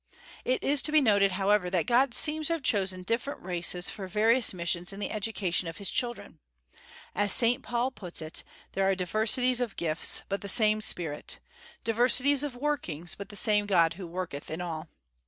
It 0.43 0.63
is 0.63 0.81
to 0.81 0.91
be 0.91 0.99
noted, 0.99 1.33
however, 1.33 1.69
that 1.69 1.85
God 1.85 2.15
seems 2.15 2.47
to 2.47 2.53
have 2.53 2.63
chosen 2.63 3.03
different 3.03 3.43
races 3.43 3.91
for 3.91 4.07
various 4.07 4.51
missions 4.51 4.91
in 4.91 4.99
the 4.99 5.11
education 5.11 5.67
of 5.67 5.77
his 5.77 5.91
children. 5.91 6.39
As 7.13 7.31
Saint 7.31 7.61
Paul 7.61 7.91
puts 7.91 8.19
it, 8.19 8.43
"There 8.71 8.89
are 8.89 8.95
diversities 8.95 9.61
of 9.61 9.75
gifts, 9.75 10.23
but 10.27 10.41
the 10.41 10.47
same 10.47 10.81
Spirit,... 10.81 11.37
diversities 11.83 12.41
of 12.41 12.55
workings, 12.55 13.13
but 13.13 13.29
the 13.29 13.35
same 13.35 13.67
God 13.67 13.93
who 13.93 14.07
worketh 14.07 14.49
in 14.49 14.59
all." 14.59 14.87